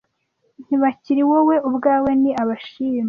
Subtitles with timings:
[0.65, 2.99] ntibakiri wowe ubwawe ni abashima